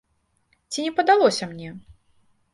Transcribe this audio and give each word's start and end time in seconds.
Ці 0.71 0.79
не 0.87 0.93
падалося 1.01 1.51
мне? 1.53 1.69